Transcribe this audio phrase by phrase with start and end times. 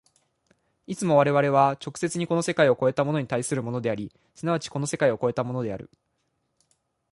[0.87, 5.91] いつも我々は直接にこの世界を越えたものに対するものであり、即ちこの世界を越えたものである。